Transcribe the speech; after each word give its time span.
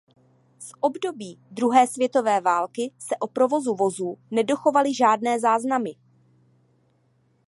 Z 0.59 0.71
období 0.81 1.39
druhé 1.51 1.87
světové 1.87 2.41
války 2.41 2.93
se 2.99 3.15
o 3.17 3.27
provozu 3.27 3.75
vozů 3.75 4.17
nedochovaly 4.31 4.93
žádné 4.95 5.39
záznamy. 5.39 5.91